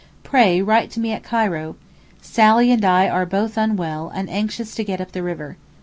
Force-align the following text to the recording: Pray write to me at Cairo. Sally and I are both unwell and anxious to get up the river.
Pray 0.23 0.63
write 0.63 0.89
to 0.89 0.99
me 0.99 1.11
at 1.11 1.21
Cairo. 1.21 1.75
Sally 2.23 2.71
and 2.71 2.83
I 2.83 3.07
are 3.07 3.23
both 3.23 3.55
unwell 3.55 4.11
and 4.15 4.31
anxious 4.31 4.73
to 4.73 4.83
get 4.83 4.99
up 4.99 5.11
the 5.11 5.21
river. 5.21 5.57